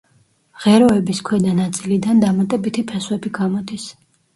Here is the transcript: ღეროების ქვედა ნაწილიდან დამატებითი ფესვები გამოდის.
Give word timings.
ღეროების 0.63 1.21
ქვედა 1.29 1.55
ნაწილიდან 1.61 2.25
დამატებითი 2.27 2.89
ფესვები 2.93 3.39
გამოდის. 3.41 3.93